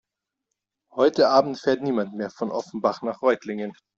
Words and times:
Heute 0.95 1.29
Abend 1.29 1.59
fährt 1.59 1.83
niemand 1.83 2.15
mehr 2.15 2.31
von 2.31 2.49
Offenbach 2.49 3.03
nach 3.03 3.21
Reutlingen 3.21 3.71